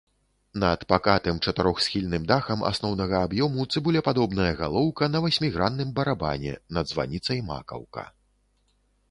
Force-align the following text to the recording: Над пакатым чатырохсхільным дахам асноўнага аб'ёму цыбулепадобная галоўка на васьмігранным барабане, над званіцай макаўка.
Над 0.61 0.83
пакатым 0.91 1.41
чатырохсхільным 1.49 2.23
дахам 2.31 2.63
асноўнага 2.69 3.19
аб'ёму 3.27 3.67
цыбулепадобная 3.75 4.49
галоўка 4.63 5.03
на 5.13 5.23
васьмігранным 5.29 5.93
барабане, 6.01 6.57
над 6.81 6.85
званіцай 6.95 7.39
макаўка. 7.53 8.03